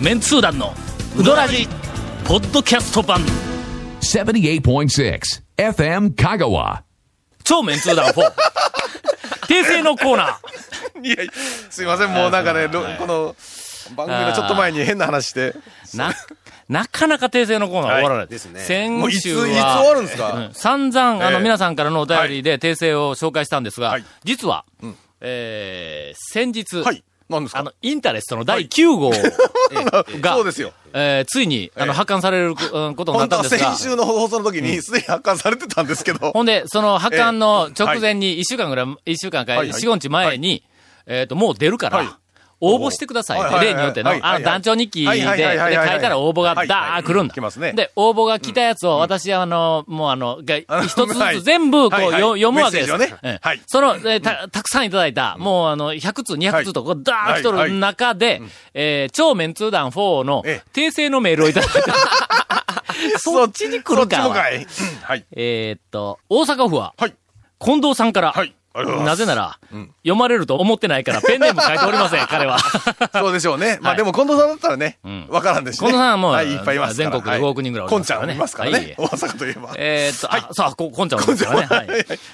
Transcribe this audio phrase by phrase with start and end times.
[0.00, 0.74] メンツー団の
[1.18, 1.66] ウドラジ
[2.26, 3.20] ポッドキャスト版。
[4.02, 5.20] 78.6
[5.56, 6.82] FM Kagawa.
[7.42, 8.12] 超メンツー団4
[9.48, 11.06] 訂正のコーナー。
[11.06, 11.16] いや、
[11.70, 13.34] すいません、もうなんかね、ろこの、
[13.96, 15.54] 番組のちょっと前に変な話して、
[15.94, 16.12] な、
[16.68, 18.26] なかなか訂正のコーナー終わらない。
[18.26, 18.60] ですね。
[18.60, 20.50] 先もういつ、いつ週終は、わるんですか、うん。
[20.52, 21.42] 散々、あの、ええ。
[21.42, 24.04] 皆さんからのお便りで訂正を紹介したんですが、はい。
[24.24, 24.94] 実は、ん。
[25.22, 27.02] えー先日、はい。
[27.28, 27.60] 何ですか？
[27.60, 29.10] あの、インタレストの第9号。
[30.20, 30.72] が、そうですよ。
[30.92, 33.74] えーついに、あの、ええ発刊されるうん ことになったんですが。
[33.76, 39.80] 先、週の放送の時にすでに発刊されてたんですけど、ほんで、その発刊の直前に、1週間ぐらい、一週間か、はいはい。
[39.80, 40.62] 4、5日前に、
[41.06, 42.08] えっと、もう出るから、はい
[42.60, 43.60] 応募してください。
[43.60, 47.34] 例によっての、あの、団長日記で、で書いたら応募がはいダー来るんだ。
[47.74, 50.40] で、応募が来たやつを、私、あの、もうあの、
[50.86, 51.36] 一つずはい。
[51.36, 52.88] つ全部、こう、読むわけです。
[53.66, 58.40] その、えーた、たくさんいただいた、もうあの、100通、200通と、こう、ダー来とる中で、
[58.74, 61.94] えー超メンツー団4のえ訂正のメールをいただいた。
[63.18, 64.16] そっちに来るか。
[64.16, 64.50] そっちもか。
[64.50, 64.66] い。
[65.32, 67.14] えーっと、大阪府は、はい。
[67.62, 68.54] 近藤さんから、はい。
[68.84, 69.58] なぜなら、
[70.02, 72.58] 読まれると思ってないから、ペンネーム書いておりません、 彼は。
[72.58, 73.78] そうでしょうね。
[73.80, 75.88] まはいあでも近藤さんだったらねん、わからんですしね。
[75.88, 76.94] 近藤さんはもうはい、いっぱいいます。
[76.94, 78.94] 全国で5億人ぐらいおりますからねゃんいますからはいね。
[78.98, 79.70] 大阪といえば。
[79.76, 81.66] えーっと、あ、さあ、こ、こんちゃんおりますからね。
[81.66, 81.86] はい。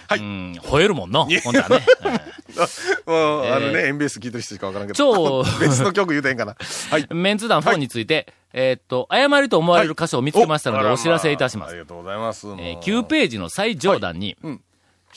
[0.08, 0.18] はい。
[0.18, 1.86] うん、吠えるもんの、こんちゃんね。
[3.06, 4.96] もう、あのえね、エンベース聞いてる人しかわからんけど。
[4.96, 6.56] 超 別の曲言うてへんかな。
[6.90, 7.06] はい。
[7.10, 11.70] メンツ団4について、えーっと、誤りと思われる箇所を見つけましたので、おお知らせいたします。
[11.70, 12.46] ありがとうございます。
[12.58, 14.60] えー9ページの最上段に、うん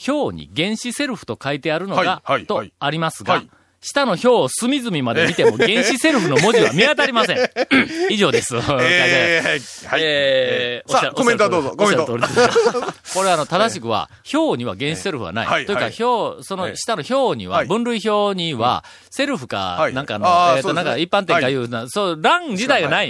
[0.06, 3.50] 表に原子セルフと書いてあるのが、とはいありますが、はい。
[3.86, 7.38] 下の表を隅々まで見ても原子セルフの文字は見当たりません。
[8.10, 8.56] 以上です。
[8.56, 10.00] えー、はい。
[10.02, 12.06] えさあ、コメントはどうぞ、コメント。
[13.14, 15.66] これはあの、正しくは、表には原子セルフはない。
[15.66, 17.66] というか、表、その下の表には、はい。
[17.68, 19.94] 分類表には、セルフかは、い。
[19.94, 23.08] なんかの、えっと、なんか一般店かいうな、そう、欄自体がない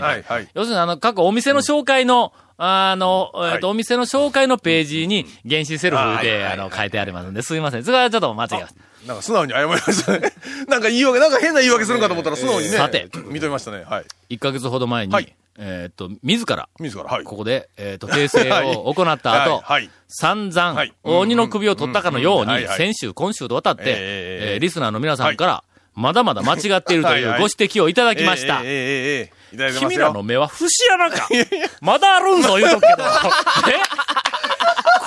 [0.55, 7.85] 要するにあの、各お店の紹介の、あの、はいえっと、お店の紹介のページに原子セルフで、はいはいあの、書いてありますんで、すいません。
[7.85, 8.87] それはちょっと間違えました。
[9.07, 10.33] なんか素直に謝りましたね。
[10.69, 12.77] なんか言い訳、なんか変な言い訳するんかと思ったら素直にね。
[12.77, 13.85] さて認めましたね。
[13.85, 14.05] はい。
[14.31, 17.25] 1ヶ月ほど前に、はいえっと、自ら、自ら、はい。
[17.25, 25.65] ここで、えっと、訂正を 行った後、はいはい散々、はい鬼の首を取ったかのように、先週、今週と渡って、えーリスナーの皆さんから、
[25.97, 28.61] まだまだ間違っているというご指摘をいただきました。
[28.63, 31.27] ええええ君らの目は節穴か。
[31.81, 33.05] まだあるんぞ、言うとくけど。
[33.73, 33.81] え？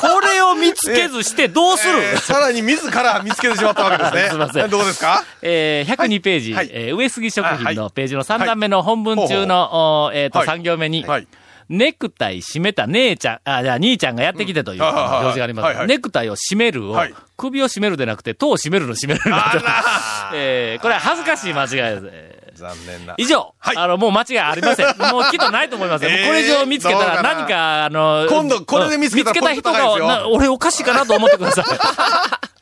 [0.01, 4.29] これを見つけずしてどうする、えー、さらに自ら見つけてしまったわけですね。
[4.29, 4.69] すいません。
[4.69, 5.23] どうですか？
[5.41, 11.27] えー、102ページ、はい、えー、上杉食品のページの3段目の本文中の、はい、えっ、ー、と、3行目に、はい、はい。
[11.69, 15.65] ネクタイ締めた姉ちゃん、あ、じゃあ兄ちゃんがやってきてといううん表示があります。
[15.65, 22.09] はいはいネクタイを締めるを、はい首を締めるでなくて、頭を締めるの締めるのあ えーこれは恥ずかしい間違いです。
[22.11, 23.13] えー残念な。
[23.17, 24.87] 以上、はいあの、もう間違いありません。
[25.11, 26.11] もうきっとないと思いますよ。
[26.11, 31.65] もうこれ以上見つけたら何か、あの、今度これで見つけたら見つけた人が、な俺おかしいかなと思ってください。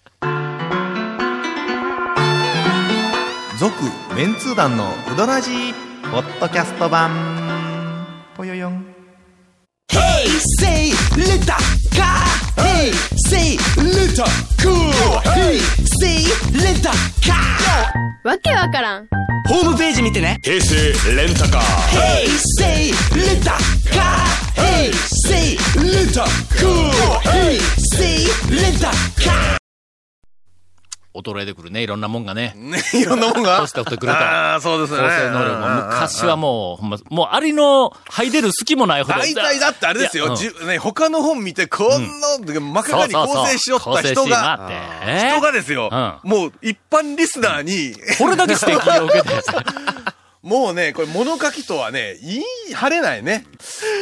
[3.58, 3.74] 続
[4.16, 5.74] メンツー団のウドラジー
[6.12, 7.10] ポッドキャスト版
[8.36, 8.97] ぽよよん
[18.28, 19.08] わけわからん。
[19.48, 20.38] ホームページ見てね。
[20.44, 20.76] 平成
[21.16, 21.62] レンタカー。
[21.90, 22.28] 平
[22.60, 25.32] 成レタカー平成
[25.82, 27.62] レンタカー平
[27.96, 29.67] 成レンタカー
[31.18, 32.54] 衰えてくるね、いろんなもんがね。
[32.56, 33.60] ね、いろんなもんが？
[33.60, 35.00] 年取ってくるとああ、そうですね。
[35.00, 39.20] 構成能力も、昔はもう、ほんま、もうアリの吐い出る隙もないほど。
[39.20, 40.36] 大体だってあれですよ。
[40.36, 41.90] じゅね、他の本見て、こん
[42.20, 44.70] な、真っ赤に構成しよった人が、
[45.32, 45.90] 人がですよ、
[46.24, 49.34] うもう一般リスナーに、これだけ指摘を受けて、
[50.44, 53.46] もうね、これ物書きとはね、言い張れないね。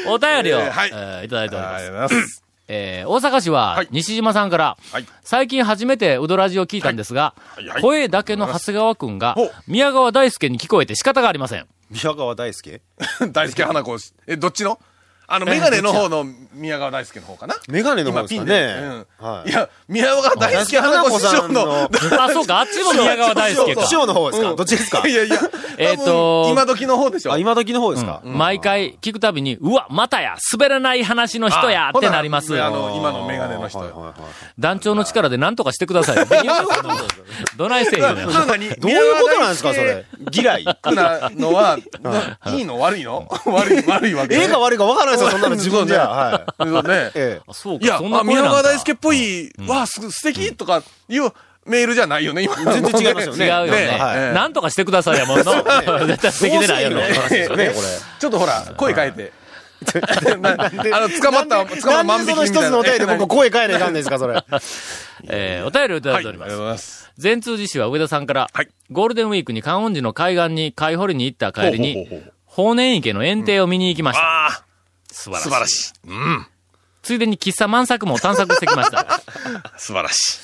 [0.07, 0.91] お便りを、えーはい。
[0.93, 5.05] えーいただいておりますえー大阪市ははい、西島さんから、はい。
[5.23, 7.67] 最近初めてウドラジを聞いたんですが、はい。
[7.67, 7.81] はい。
[7.81, 9.35] 声だけの長谷川くんが
[9.67, 11.67] 宮川大輔に聞こえて仕方がありません。
[11.91, 12.81] 宮川大輔？
[13.31, 13.95] 大輔花子。
[14.27, 14.79] え、どっちの？
[15.27, 19.05] あの、メガネの方の宮川大輔の方かなメガネの方ですかね
[19.45, 21.89] いいや、宮川大輔花子師匠の、
[22.19, 23.87] あ、そうか、あっちも宮川大輔か師。
[23.89, 25.07] 匠の方ですか、うんどっちですか？
[25.07, 25.37] いやいや、
[25.77, 27.33] えーと今時の方でしょ。
[27.33, 32.61] あ、今時の方ですか、毎回聞くたびに、うわ、またや、滑らない話の人や、あってなります。
[32.61, 34.13] あの、今のメガネの人。
[34.59, 36.25] 団長の力で何とかしてください。
[37.57, 38.15] どないせえよ。
[38.15, 40.05] どういうことなんですか、それ？
[40.31, 40.65] 嫌い。
[40.81, 42.79] くなのは、ないいの？
[42.79, 43.27] 悪いの？
[43.45, 44.43] 悪い、悪いわけね。
[44.43, 46.07] ええか悪いか分からないですよ、そんなの自分じゃ。
[46.09, 46.63] はい。
[46.63, 47.11] そうね。
[47.15, 47.41] ええ。
[47.47, 51.31] あそうか、いや、そんなあ宮川大輔っぽい、わあ、す素敵とかいう
[51.65, 52.71] メールじゃないよね、今の。
[52.71, 53.97] 全然違いますよね 違うよね。
[53.99, 55.43] はいなんとかしてくださいやもんの。
[56.07, 57.09] 絶対できてないよね。
[57.55, 57.71] ね
[58.19, 59.45] ちょっとほら、声変えて。
[60.41, 62.35] なあの、捕まった、捕まった万引きみたいな。
[62.35, 64.43] でその一つのお便りで僕声変えないかんですか、それ。
[65.27, 66.49] えーお便りをいただはいております。
[66.49, 67.11] がとうございます。
[67.17, 72.07] 全通寺市は上田さんから、はいゴールデンウィークに観音寺の海岸に貝掘りに行った帰りに
[72.45, 74.64] 法然池の園庭を見に行きました。
[75.15, 75.43] 素晴らしい。
[75.43, 75.93] 素晴らしい。
[76.07, 76.47] うん、
[77.01, 79.21] ついでに喫茶満作も探索してきました。
[79.77, 80.39] 素晴らしい。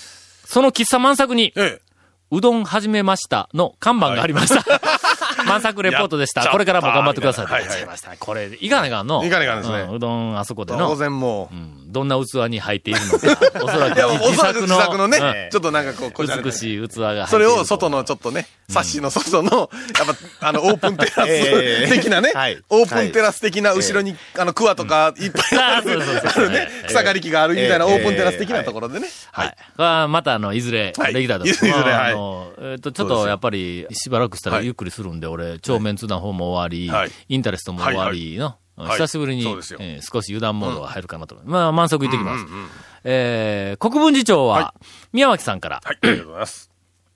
[0.48, 1.92] その喫茶満作に、ええ。
[2.34, 4.64] うどん始めましたの看板がありました。
[5.46, 6.48] 満作レポートでした。
[6.50, 7.46] これからも頑張ってください。
[7.46, 7.88] はいはい。
[8.20, 9.26] これ、いかないかんの？
[9.26, 10.96] いかないかんですねうんうどんあそこで当の。
[10.96, 11.56] 然もう。
[11.56, 13.40] うんどんな器に入っているのか。
[13.64, 14.68] おそらく自作の。
[14.68, 15.50] 自作のね、うん。
[15.52, 17.28] ちょっとなんかこう、こ美しい器が。
[17.28, 29.08] それを外のちょっとね、サッシの外の、やっぱ、あの、オープンテラ ええス的なねはい、オープンテラス的な後ろに、あの、クワとかいっぱいある、あるね、草刈り機があるみたいなええオープンテラス的なところでね。
[29.32, 29.56] はい。
[29.78, 31.14] はまた、あの、いずれ、はい。
[31.14, 31.48] できたらと。
[31.48, 34.66] いずれまあはいえっと、ちょっとやっぱり、しばらくしたらはい。
[34.66, 41.38] ゆっくりするんで、俺、超メンツ団方も終わりはい、インタレストも終わりの、はい久しぶりにえー少し油断モードが入るかなと。
[41.44, 42.46] まあ、満足いってきます。
[43.04, 44.74] えー国分寺町は、
[45.14, 46.72] 宮脇さんから、はい、ありがとうございます。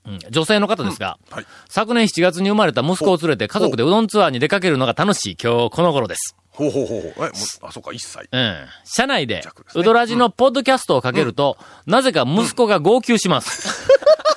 [0.06, 6.36] うん女性の方ですが、はい昨年7月に生まれた息子を連れて家族でうどんツアーに出かけるのが楽しい今日この頃です。
[6.50, 7.26] ほうほうほうほう。
[7.26, 7.30] え、
[7.62, 8.26] あ、そうか、一歳。
[8.32, 8.56] うん。
[8.84, 9.44] 車内で
[9.74, 13.90] うどらじのポッドキャストをかけると、なぜか息子が号泣します。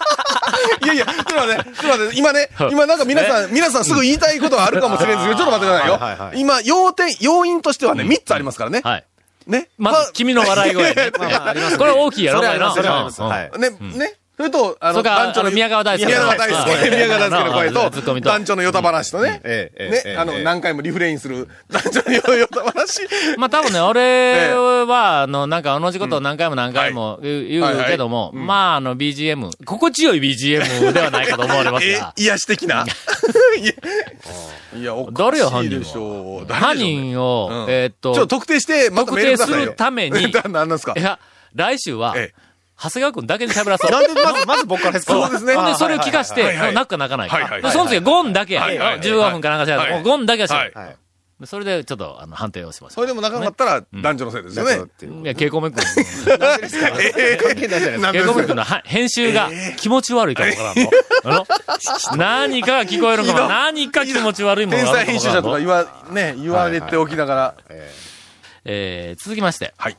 [0.83, 5.93] いやいや、ちょっと待って、ちょっと待って、今ね、今なんか皆さん、皆さんすぐ言いたいことはあるかもしれないんですけど、ちょっと待ってくださいよ。
[5.93, 8.81] はいはいはい今、要点、要因としてはね、3つありますからね。
[8.83, 9.05] はい。
[9.47, 9.69] ね。
[9.77, 11.11] まず、君の笑い声ね。
[11.17, 14.18] まあまあこれ大きいやろ、それはね、ね。
[14.39, 17.71] それと、あそれからあの宮川大輔宮川大輔、うん宮川大輔の声
[18.13, 19.31] と団長のヨタ話とね。
[19.31, 20.43] ねえ、えあの、ええ。
[20.43, 23.01] 何回もリフレインする団長のヨタ話。
[23.37, 24.53] まあ多分ね、俺
[24.85, 32.85] は、あの、なんか同じことを何回も何回も言うけども、まああの BGM、心地よい BGM ではないかと思われますえが、 癒し的な？
[34.73, 36.47] いや、おかしいでしょう。
[36.47, 37.73] 誰犯人を、うん。
[37.73, 40.31] えーっと、特定して、特定するために。
[40.43, 40.93] 何なんですか？
[40.95, 41.19] いや、
[41.55, 42.48] 来週は、ええ
[42.81, 43.91] 長谷川くんだけで喋らそう。
[43.91, 45.13] なんで、まず、まず僕からですか？
[45.13, 46.43] そうですねほんで、それを聞かして、
[46.73, 47.71] 泣くか泣かないか。
[47.71, 48.61] その次はゴンだけや。
[48.61, 50.97] はいはいはい15分かなんかしら、はいもうゴンだけはしはいない。
[51.39, 54.73] でそれで、ちょっと、あの、判定をしましょそれでもなかったら、男女のせいですよね。
[54.75, 55.23] う。
[55.23, 55.81] いや、ケイコメ君。
[57.17, 58.11] え関係ないじゃないですか。
[58.11, 60.91] ケイコメ君のは編集が気持ち悪いかもわからんの。
[61.23, 61.35] あ
[62.11, 63.47] の何かが聞こえるかも。
[63.47, 67.55] 何か気持ち悪いもの天があ才編集者とか言わ、ね、言われておきながら。
[68.65, 69.73] えー続きまして。
[69.77, 69.97] はい。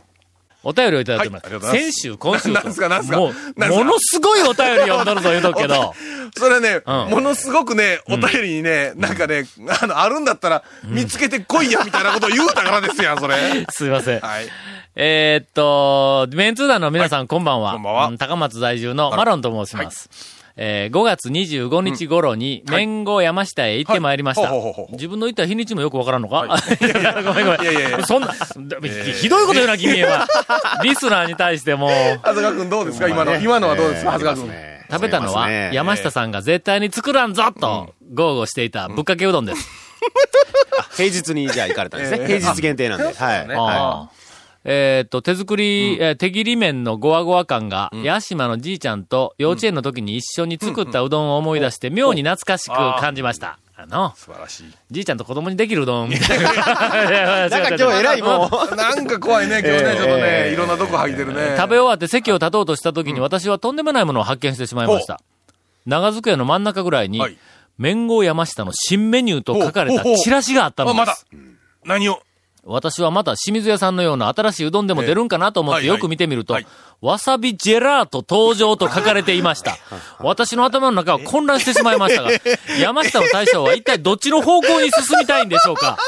[0.63, 1.71] お便りをいただいてます。
[1.71, 2.51] 先週、今週と。
[2.53, 3.17] なんすかなんすか？
[3.17, 3.85] もう、なんすか？
[3.85, 5.95] ものすごいお便り読んどるぞ言うとくけど。
[6.37, 9.47] それね、うんものすごくね、お便りにね、なんかね、
[9.83, 13.35] あの、あるんだったら、見つけてこいや、みたいなことを言うたからですやん、それ。
[13.71, 14.21] すいません。
[14.21, 14.49] はい。
[14.97, 17.73] えーっと、メンツー団の皆さん、こんばんは。
[17.75, 20.11] こんばんはう高松在住のマロンと申します。
[20.63, 22.87] えー5月25日頃に、はい。
[22.87, 24.17] 麺後山下へ行ってまい。
[24.19, 24.43] りました。
[24.43, 24.93] はいほうほうほうほう。
[24.95, 26.49] 自分の行った日にちもよくわからんのか、い、
[27.03, 27.63] やごめんごめん。
[27.63, 30.27] いやいやいやそんな、ひどいこと言うな、君は。
[30.85, 31.89] リスナーに対しても、
[32.23, 33.09] 長谷川くんどうですか？
[33.09, 33.77] 今の、今のは。
[33.77, 34.13] どうですか？
[34.19, 34.53] 長谷川くん。
[34.93, 39.69] 食べたのは、山下さんが絶対に作らんぞと、豪語していたぶっかけうどんです。
[40.97, 42.19] 平日にじゃあ行かれたんですね。
[42.21, 43.05] ええ平日限定なんで。
[43.05, 43.49] はい。
[44.65, 53.59] えーっと、手作り、えー手切り麺のゴワゴワ感が、八島のじいちゃんと幼稚園の時に一緒に作ったうどんを思い出して、妙に懐かしく感じました。
[53.75, 54.65] あの、素晴らしい。
[54.91, 56.53] じいちゃんと子供にできるうどんみたいな。
[56.53, 58.77] な んなんか今日偉いもん。
[58.77, 61.55] なんか怖いね、 今日ね、ちょっとね、いろんなとこ吐いてるね。
[61.57, 65.21] 食べ終わって席を立とうとした時に私はとんでもないものを発見してしまいました。
[65.87, 67.39] 長机の真ん中ぐらいにはい、
[67.79, 71.39] 麺号山下の新メニューと書かれたチラシがあったのあ、ですま。
[71.41, 71.47] だ。
[71.87, 72.21] 何を？
[72.65, 76.67] 私はまた清水屋さんのような新しいうどんでも出るんかなと思ってよく見てみると、はい。
[77.01, 79.79] わさびジェラート登場と書かれていました。
[80.21, 82.31] 私の頭の中は混乱してしまいましたが、
[82.79, 85.99] 山下の大将は一体どっちの方向に進みたいんでしょうか？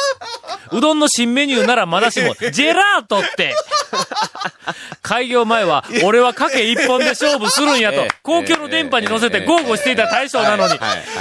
[0.71, 3.55] うどんの新メニューならまだしも、 ジェラートって
[5.03, 10.75] 開業前は、俺は賭け一本で勝負するんやとええ、公共の電波に乗せて豪語していた大将なのに。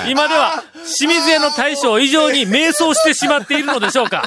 [0.08, 0.64] 今では
[0.98, 4.24] 清水屋の大将以上に迷走してしまっているのでしょうか。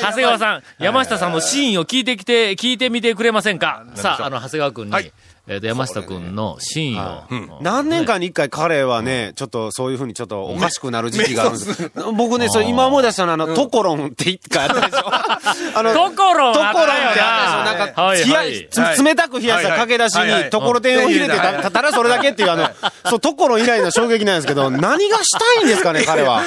[0.00, 3.84] 長谷川さん、山下さんのシーンを聞いてきて、聞いてみてくれませんか？
[3.96, 5.12] さあ、あの、長谷川くんに、はい
[5.48, 7.62] えっと、山下くんのシーンを。
[7.62, 11.92] 何年間に一回彼はね、ちょっとそういうふうにちょっとおかしくなる時期があるんです。
[12.16, 15.06] 僕ね、それ今思い出したのは、あの、トコロンって一回あったでしょ。
[15.78, 17.60] あの、トコロントコロンってあったでしょ。
[17.60, 18.68] あなんか、はいはい。
[18.70, 20.44] つ冷たく冷やしたかけ出しはいはい。
[20.44, 22.68] に、ところてんを入れてたたたらそれだけっていう、あの、
[23.08, 26.42] そう、トコロン以来の衝撃なんですけど、何がしたいんですかね、彼は。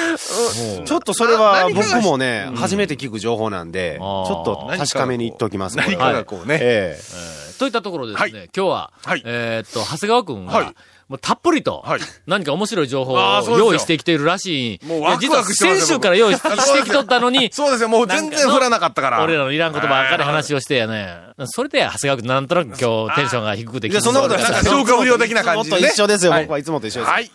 [0.84, 5.78] ちょっとそれは僕もね、初めて聞く情報なんで、ちょっと確かめに言っときます。
[5.78, 6.58] 何かがこうね。
[6.60, 7.00] え
[7.46, 8.50] えといったところでですね、はい。
[8.56, 9.22] 今日は、はい。
[9.22, 10.74] えーっと、長谷川くんが、はい。
[11.08, 12.00] もうたっぷりと、はい。
[12.26, 14.86] 何か面白い情報を用意してきているらしい。
[14.86, 19.22] もうワクワクしてますよ実は先週から用意してきとったのに、 そうですよ、もう全然振らなかったから。
[19.22, 21.18] 俺らのいらんことばっかり話をしてやね。
[21.44, 25.82] それで、長谷川君なんとなく今日テンションが低くていや、そんなことないなんか消化不良的な感じでね。
[25.82, 26.42] もっと一緒ですよ、はい。
[26.44, 27.10] 僕はいつもと一緒です。
[27.10, 27.30] はい。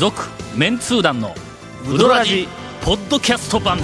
[0.00, 0.22] 続、
[0.56, 1.36] メンツー団の、
[1.88, 2.48] ウドラジ、
[2.82, 3.78] ポッドキャスト版。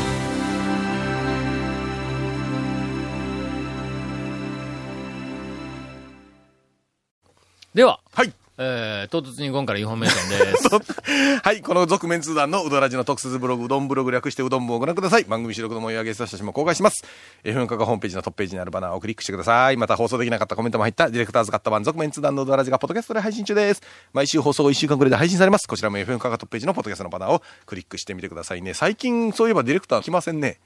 [7.75, 8.33] では、はい。
[8.63, 11.41] えー、唐突にゴンからインフォメーションです。
[11.43, 15.25] はい、この続麺通団のうどラジの特設ブログ、うどんブログ略してうどん部をご覧ください。
[15.25, 17.05] 番組収録の模様やゲスト写真も公開します。
[17.43, 19.79] FM カがホームページのトップページにあるバナーをクリックしてください。
[19.79, 23.83] また放送できなかったコメントも入ったディレクターズカット版続面通談のうどらじがポッドキャストで配信中です。
[24.13, 25.67] 毎週放送後1週間くらいで配信されます。
[25.67, 28.75] こちらも FM カがトップページのポッドキャストのバナーをクリックしてみてくださいね。
[28.75, 30.59] 最近そういえばディレクター来ませんね。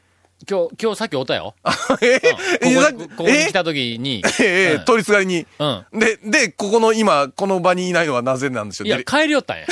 [0.48, 1.54] 今日、今日さっきおったよ。
[2.02, 5.46] えここここに来た時に、ええうん取りすがりに。
[5.58, 8.88] うんで、で、ここの今、この場にいないのはなぜなんでしょう？
[8.88, 9.66] いや、帰りよったんや。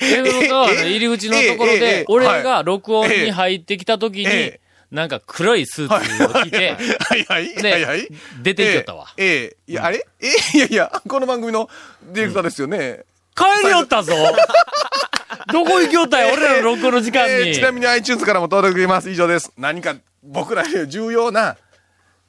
[0.00, 4.60] 英語 の川の入り口のところえええええでえ、俺が録音に入ってきた時にええ、
[4.92, 7.54] なんか黒いスーツを着て、はいはい。
[7.54, 8.08] ではいはい。
[8.42, 10.06] 出て行きよったわええええいや、あれ？
[10.20, 11.68] ええいやいや、この番組の
[12.12, 13.00] ディレクターですよね。
[13.38, 14.14] 帰りよったぞ
[15.52, 17.32] どこ行きよったんや、俺らの録音の時間に。
[17.32, 19.08] ええちなみに iTunes からも登録できます。
[19.08, 19.52] 以上です。
[19.56, 21.56] 何か僕らに 重要な、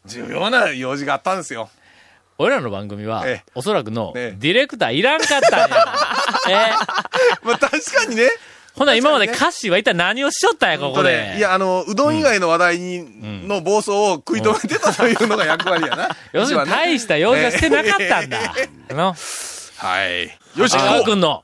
[0.06, 1.70] 重要な用事があったんですよ。
[2.38, 5.88] 俺らの番組はええ、おそらくの、ええディレクターいらんかったんや。
[6.48, 6.72] え
[7.44, 8.30] まあ確かにね。
[8.76, 11.34] ほな、今まで歌詞は一体何をしよったんや、ここで。
[11.38, 16.16] いや、あの、うどん以外の話題に、の暴走を食い止めてたというのが役割やな。
[16.32, 18.40] 要するに大した用事はしてなかったんだ。
[18.92, 19.14] の
[19.80, 20.26] はい。
[20.60, 21.44] よし、長谷川行こ君の、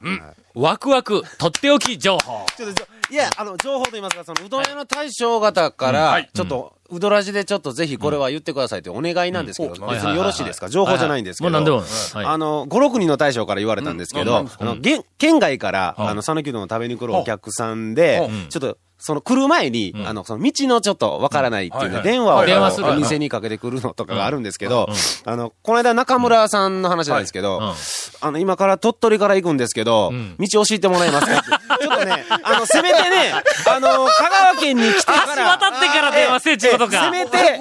[0.54, 2.46] ワクワク、とっておき情報。
[2.58, 9.90] ちょっといや、あの、情報と言いますか、その、うどん屋の大将方から、ちょっと、うどらじでちょっとぜひこれは言ってくださいというお願いなんですけど、うん。
[9.90, 11.50] 別によろしいですか情報じゃないんですけど。
[11.50, 11.78] もう何でも。
[11.80, 12.26] はい。
[12.26, 14.78] あの、5、6人の大将から言われたんですけど、あの、
[15.18, 24.88] 県外から、あの、讃岐うどんを食べに来るお客さんで、ちょっと、その来る前に、あの、その道のちょっとわからないっていうね、電話を電話するお店にかけてくるのとかがあるんですけど、
[25.26, 27.74] あの、この間中村さんの話なんですけど、
[28.22, 31.44] あの、今から鳥取から行くんですけど、道教えてもらえますかっ
[31.75, 31.75] て。
[31.86, 33.34] ちょっとね、あの、せめてね、
[33.68, 35.36] あの、香川県に来てから。
[35.36, 37.04] 橋渡ってから電話せえっちゅうことか。
[37.06, 37.60] せめて、え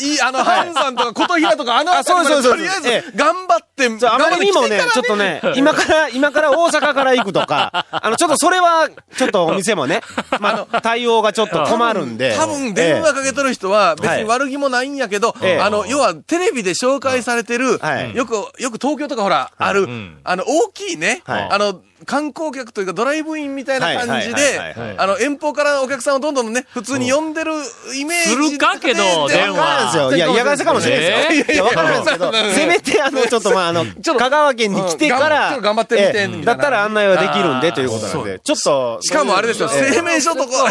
[0.00, 10.00] えいい、あの、ハンさんとか、琴平とか、あのあそうそうそうとりあええず、頑張って、そうあまりにもねちょっとね、今から、今から大阪から行くとか、あの、ちょっとそれは、ちょっとお店もね、
[10.40, 12.34] まあ、対応がちょっと困るんで。
[12.36, 14.22] 多分電話えかけとる人は別はい。
[14.22, 15.60] に悪気もないんやけど、ええ。
[15.60, 18.14] あの、要はテレビで紹介されてる、はい。
[18.14, 19.88] よく、よく東京とかほら、ある、
[20.24, 21.48] あの、大きいね、はい。
[21.50, 24.60] あの、観光客というかドライブインみたいな感じで
[24.96, 27.52] あの、遠方からお客さんをどんどんね、普通に呼んでる
[27.96, 30.14] イメージするかけどで電話。
[30.16, 31.54] いや、嫌がらせかもしれないですよ。
[31.54, 38.98] いや、わからないですけど、せめて、あの、ちょっと、まあ、あの、香川県に来てから頑張ってみてええみたいなだったら案内はできるんで、ということなんで、ちょっと。
[39.02, 40.70] しかもあれですよ、ええ製麺所とか、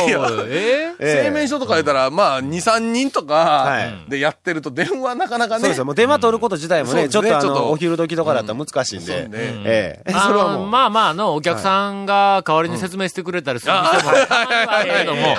[1.00, 5.62] 製麺所とか言ったら、まあ、2、3人とかいでやってると電話なかなかね。
[5.62, 5.86] そうですよ。
[5.86, 9.28] もう電話取ること自体もね、ちょっとあの、お昼時とかだったら難しいんで。
[9.32, 10.12] ええ。
[10.12, 10.60] それは。
[10.60, 14.12] まあまあ、あの、お客さんが代わりに説明してくれたりする店も
[14.70, 15.36] あるけども。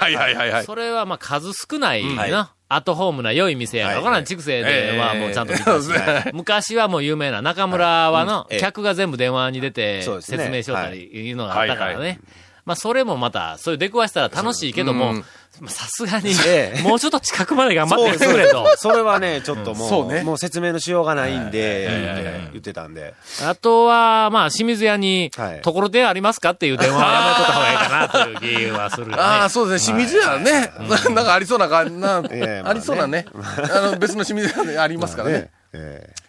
[0.64, 2.52] それはまあ数少ないな。
[2.68, 4.00] アットホームな良い店やから。
[4.00, 5.88] これは畜生ではもうちゃんと見たし
[6.32, 8.60] 昔はもう有名な中村はの、ええ。
[8.60, 11.32] 客が全部電話に出て説明しよったりい。
[11.32, 12.20] うのがあったからね。
[12.64, 15.12] まあそれもまた、そういう出くわしたら楽しいけども、
[15.60, 18.66] まあさすがに ええ、もうちょっと近くまで頑張ってくれと。
[18.76, 23.14] それはね、ちょっともう、ねもう説明のしようがないんで、言ってたんで。
[23.44, 29.16] あとは、まあ、清水屋にはい、ところてんありますかっていう電話は やめとった方がいいかなという気はするよね。
[29.22, 30.06] ああ、そうですね。
[30.06, 30.72] 清水屋ね。
[31.14, 32.22] なんかありそうな感じな、
[32.64, 33.26] ありそうなね。
[33.34, 35.50] あの、別の清水屋でありますからねね。。
[35.74, 36.24] ええ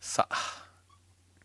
[0.00, 0.61] さあ、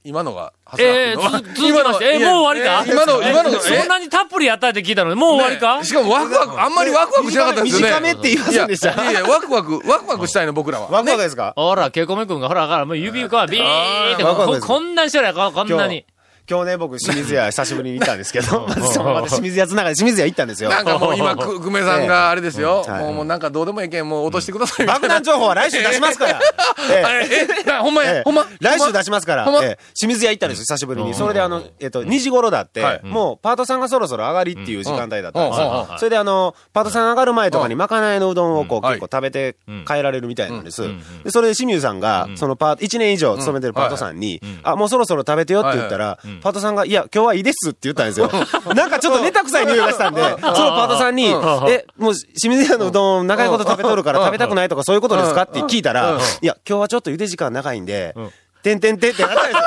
[0.07, 2.91] 今のが、ええ長谷川つ君の続きまして、えいやもう終わりか？
[2.91, 5.13] 今の、今のが、そんなにたっぷりやったって聞いたの？
[5.13, 5.83] に、もう終わりか？
[5.83, 7.87] しかもワクワク、あんまりワクワクしなかったですよね。
[7.87, 10.89] 短めって言いませんでしたいやいや、ワクワク、ワクワクしたいの、僕らは。
[10.89, 11.53] ワクワクですか？
[11.57, 14.67] ほら、ケイコメ君が、ほら、ほら、もう指がビーってこ、ワクワクです。
[14.67, 16.05] こんなにしてるやここんなに。
[16.49, 20.69] 今日ね、僕、清水屋久しぶりに行ったんですけど、ま ずそのまた清水屋つながり、清水屋行ったんですよ。
[20.69, 22.85] なんかもう今、 く、久米さんがあれですよ。
[22.87, 23.03] はい。
[23.03, 25.07] もう、もうなんかどうでもいいけん、もう落としてくださいみたいな。
[25.07, 26.39] 爆弾情報は来週出しますから。
[26.89, 28.21] えほんまや、ええ。
[28.23, 28.45] ほんま。
[28.61, 29.43] 来週出しますから。
[29.43, 29.79] ほんま、ええ。
[29.93, 31.13] 清水屋行ったんですよ、久しぶりに。
[31.13, 33.01] それであの、えっと、2時頃だって、はい。
[33.03, 35.87] もうパートさんがそろそろ上がりっていう時間帯だったんですよ。
[35.97, 38.99] それであの、パートさん上がる前とかにまかないのうどんをこうはい。
[38.99, 40.81] 結構食べて帰られるみたいなんです。
[41.25, 48.29] で、それで清水さんが、そのパート、1年以上勤めてるパートさんに、あ、もうそろそろ食べてよって言ったら、パートさんが、いや、今日はいいですって言ったんですよ。
[48.75, 58.15] なんかちょっとネタ臭い匂いがしたんで、そのパートさんに、え、もう清水屋のうどん長いこと食べとるから食べたくないとかそういうことですかって聞いたら、いや、今日はちょっと茹で時間長いんで、
[58.63, 59.59] てんてんてんってなったんですよ。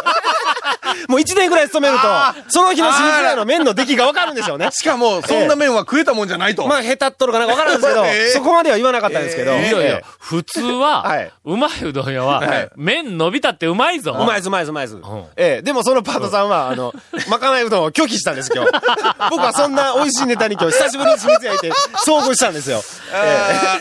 [1.08, 2.04] もう一年ぐらい勤めると、
[2.48, 4.70] その日の清水屋の麺の出来がわかるんでしょうね。
[4.72, 6.66] しかも、そんな麺は食えたもんじゃないと。
[6.66, 9.52] まあ、下手っとるかなんかわからんですけど、 えーそこまでは言わなかったんですけど。
[9.52, 14.16] いやいやえ、普通は、はいうまいうどん屋は、はい麺伸びたってうまいぞ。
[14.18, 14.96] えうまいずうまいずうまいず。
[14.96, 15.02] ん
[15.36, 16.94] ええ、でもそのパートさんは、あの、
[17.28, 18.70] まかないうどんを拒否したんです、今日。
[19.30, 21.72] 僕はそんな美味しいネタに今日久しぶりに清水屋行って
[22.06, 22.82] 遭遇したんですよ。
[23.12, 23.80] え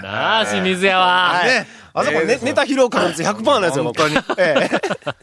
[0.00, 1.32] えなあ、清水屋は。
[1.34, 4.00] はいねあそこね、ネタ披露感率100%なんですよ、僕。
[4.00, 4.38] 本当に。
[4.38, 4.70] ええ。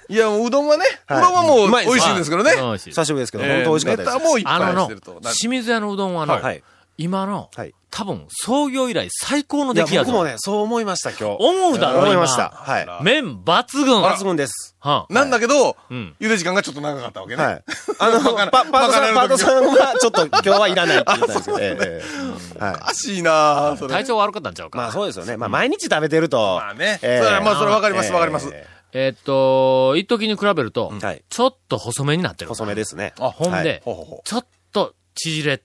[0.14, 2.52] いや、もううどんはね、うはいどんはもう美味しいんですけどね。
[2.78, 4.14] 久しぶりですけど、えー本当美味しかったです。
[4.16, 6.64] ネタもいっあののぱいしてると。、な清水屋のうどんはの、はい。
[7.00, 7.74] 今の、はい。
[7.92, 10.12] 多分、創業以来最高の出来やぞ。
[10.12, 11.24] 僕もね、そう思いました、今日。
[11.40, 12.50] 思うだろ、今思いました。
[12.50, 12.88] はい。
[13.04, 14.04] 麺抜群。
[14.04, 14.76] 抜群です。
[14.82, 17.44] はんなんだけどうん、茹で時間がちょっと長かったわけね。
[17.44, 17.64] はい。
[18.00, 18.20] あの、
[18.52, 22.60] パパートさん、パートさんは、ちょっと 今日はいらないって言ったんですけど、えええいお。
[22.60, 23.94] かしいなそれ。
[23.94, 24.78] 体調悪かったんちゃうか。
[24.78, 25.38] まあそうですよね。
[25.38, 26.60] まあ毎日食べてると。
[26.62, 27.00] まあね。
[27.02, 28.50] ええそれはまあそれわかりますわかります。
[28.52, 30.92] ええーっと、一時に比べると。
[31.30, 32.50] ちょっと細めになってる。
[32.50, 33.14] 細めですね。
[33.20, 35.62] あほんで、ちょっと縮れ。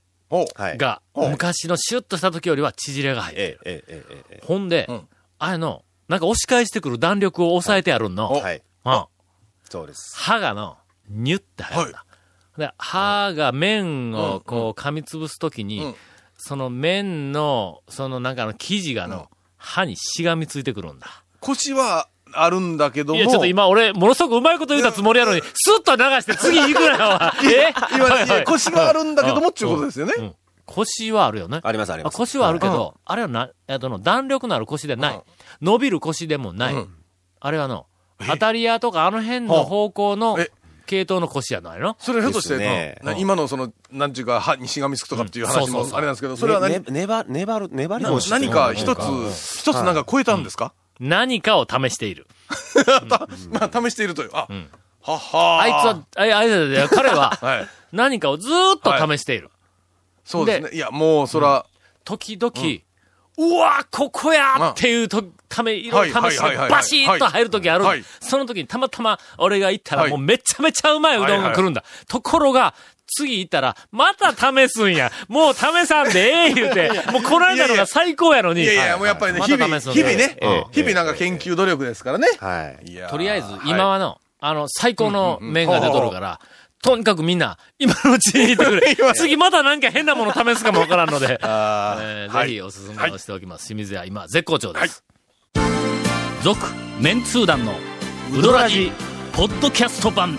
[0.76, 4.42] が、昔のシュッとした時よりは縮れが入ってる。
[4.42, 8.32] ほんで、うんあれの、なんか押し返してくる弾力を抑えてあるんの。
[8.32, 8.62] おはい。
[8.84, 9.04] うん
[9.68, 10.16] そうです。
[10.16, 10.76] 歯がの、
[11.08, 12.04] ニュって入るんだ。
[12.56, 15.94] で、歯が麺をこう噛みつぶすときに、うん
[16.36, 21.24] その麺の、そのなんかあの生地がの、歯にしがみついてくるんだ。
[21.40, 23.18] 腰はあるんだけども。
[23.18, 27.20] いや、ちょっと今俺、ものすごくうまいこと言うたつもりやのに、スッと流して次行くなよ。
[27.50, 27.74] え？
[27.94, 28.26] 今はいはい。
[28.26, 30.14] いや腰があるんだけどもっていうことですよね。
[30.18, 30.34] うん。
[30.66, 31.60] 腰はあるよね。
[31.62, 32.16] あります、あります。
[32.16, 35.22] 腰はあるけど、あれはな、えっとの、弾力のある腰でない。
[35.60, 36.74] 伸びる腰でもない。
[36.74, 36.94] うん。
[37.40, 37.86] あれはの、
[38.26, 40.50] 当たり屋とかあの辺の方向のえ？
[40.86, 41.96] 系統の腰やないの？
[41.98, 46.72] それひょっとして、今のその、なんていうか、歯にしがみつくとかっていう話もあれなんですけど、それは何？
[46.72, 49.00] ね、ね粘、粘る、粘りな腰何か一つ、
[49.60, 50.74] 一つなんか超えたんですか？
[51.04, 52.26] 何かを試している。
[53.50, 54.30] まあ、試しているという。
[54.32, 54.70] あん、
[55.02, 57.68] ははあいつは、あいあいつは、彼は、 はい。
[57.92, 59.50] 何かをずーっと試している。
[60.24, 60.70] そうですね。
[60.72, 61.66] いや、もう、そら、
[62.04, 62.52] 時々、
[63.36, 68.04] うわここやっていうと、ため、いろいろ試して、バシッと入る時あるはい。
[68.20, 71.84] その時にたまたま俺が行ったらはいもうめちゃめちゃうまいうどんが来るんだ。
[72.08, 72.74] ところが、
[73.16, 75.10] 次行ったら、また試すんや。
[75.28, 78.62] もう試さんでええ言うて、もうこの間のが最高やのに。
[78.62, 82.28] いやいや、もうやっぱりね、ま日々、日々ねええ、日々なんか研究努力ですからね。
[82.38, 82.92] はい。
[82.92, 86.40] いやーとりあえず、今はの、あの、最高の麺が出とるから、
[86.82, 88.94] とにかくみんな、今のうちに言ってくれ。
[89.16, 93.68] 次またなんか変なもの試すかもわからんので、 あえーはいぜひおすすめをしておきます。
[93.68, 95.02] 清水屋、今、絶好調です。
[96.42, 96.60] 続、
[97.00, 97.74] メンツー団の、
[98.32, 98.92] ウドラジ、
[99.32, 100.38] ポッドキャスト版。